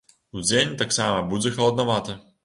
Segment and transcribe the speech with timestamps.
[0.37, 2.17] Удзень таксама будзе халаднавата.